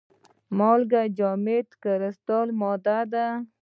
مالګه 0.57 1.01
جامده 1.17 1.57
کرستلي 1.83 2.53
ماده 2.59 2.99
ده. 3.11 3.27